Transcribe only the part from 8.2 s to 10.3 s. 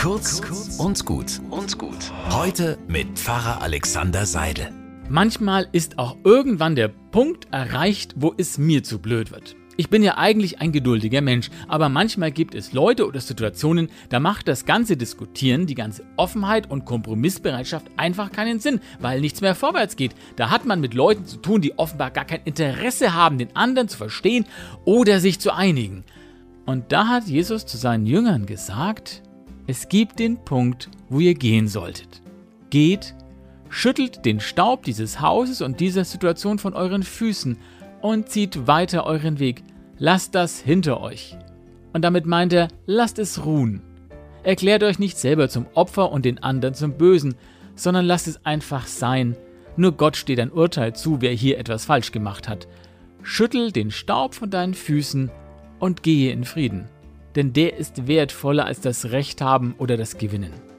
es mir zu blöd wird. Ich bin ja